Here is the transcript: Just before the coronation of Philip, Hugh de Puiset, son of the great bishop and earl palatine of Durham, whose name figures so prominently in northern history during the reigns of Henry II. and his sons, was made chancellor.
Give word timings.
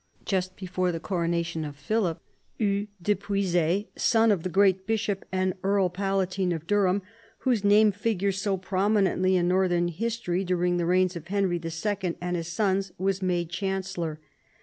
Just 0.25 0.55
before 0.55 0.91
the 0.91 0.99
coronation 0.99 1.63
of 1.63 1.75
Philip, 1.75 2.19
Hugh 2.57 2.87
de 2.99 3.13
Puiset, 3.13 3.89
son 3.95 4.31
of 4.31 4.41
the 4.41 4.49
great 4.49 4.87
bishop 4.87 5.25
and 5.31 5.53
earl 5.61 5.89
palatine 5.91 6.51
of 6.53 6.65
Durham, 6.65 7.03
whose 7.41 7.63
name 7.63 7.91
figures 7.91 8.41
so 8.41 8.57
prominently 8.57 9.35
in 9.35 9.47
northern 9.47 9.89
history 9.89 10.43
during 10.43 10.77
the 10.77 10.87
reigns 10.87 11.15
of 11.15 11.27
Henry 11.27 11.61
II. 11.63 12.17
and 12.19 12.35
his 12.35 12.47
sons, 12.47 12.93
was 12.97 13.21
made 13.21 13.51
chancellor. 13.51 14.19